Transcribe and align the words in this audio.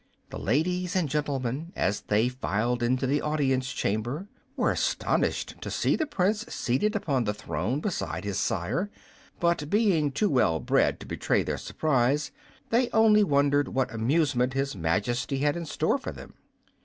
The 0.31 0.39
ladies 0.39 0.95
and 0.95 1.07
gentlemen, 1.07 1.73
as 1.75 2.01
they 2.01 2.27
filed 2.27 2.81
into 2.81 3.05
the 3.05 3.21
audience 3.21 3.71
chamber, 3.71 4.25
were 4.55 4.71
astonished 4.71 5.61
to 5.61 5.69
see 5.69 5.95
the 5.95 6.07
Prince 6.07 6.43
seated 6.51 6.95
upon 6.95 7.25
the 7.25 7.35
throne 7.35 7.81
beside 7.81 8.23
his 8.23 8.39
sire, 8.39 8.89
but 9.39 9.69
being 9.69 10.11
too 10.11 10.31
well 10.31 10.59
bred 10.59 10.99
to 11.01 11.05
betray 11.05 11.43
their 11.43 11.59
surprise 11.59 12.31
they 12.71 12.89
only 12.89 13.23
wondered 13.23 13.67
what 13.67 13.93
amusement 13.93 14.53
His 14.53 14.75
Majesty 14.75 15.37
had 15.37 15.55
in 15.55 15.67
store 15.67 15.99
for 15.99 16.11
them. 16.11 16.33